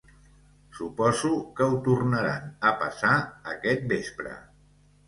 [0.77, 3.13] Suposo que ho tornaran a passar
[3.55, 4.39] aquest vespre.